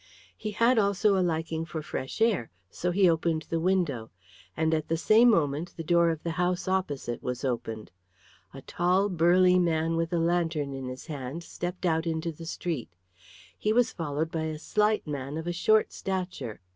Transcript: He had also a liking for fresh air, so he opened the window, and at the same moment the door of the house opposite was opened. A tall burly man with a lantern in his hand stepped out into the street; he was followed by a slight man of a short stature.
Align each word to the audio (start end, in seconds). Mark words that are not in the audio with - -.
He 0.35 0.49
had 0.49 0.79
also 0.79 1.15
a 1.15 1.21
liking 1.21 1.63
for 1.63 1.83
fresh 1.83 2.21
air, 2.23 2.49
so 2.71 2.89
he 2.89 3.07
opened 3.07 3.43
the 3.51 3.59
window, 3.59 4.09
and 4.57 4.73
at 4.73 4.87
the 4.87 4.97
same 4.97 5.29
moment 5.29 5.75
the 5.77 5.83
door 5.83 6.09
of 6.09 6.23
the 6.23 6.31
house 6.41 6.67
opposite 6.67 7.21
was 7.21 7.45
opened. 7.45 7.91
A 8.51 8.63
tall 8.63 9.09
burly 9.09 9.59
man 9.59 9.95
with 9.95 10.11
a 10.11 10.17
lantern 10.17 10.73
in 10.73 10.87
his 10.87 11.05
hand 11.05 11.43
stepped 11.43 11.85
out 11.85 12.07
into 12.07 12.31
the 12.31 12.47
street; 12.47 12.89
he 13.55 13.71
was 13.71 13.93
followed 13.93 14.31
by 14.31 14.45
a 14.45 14.57
slight 14.57 15.05
man 15.05 15.37
of 15.37 15.45
a 15.45 15.53
short 15.53 15.93
stature. 15.93 16.61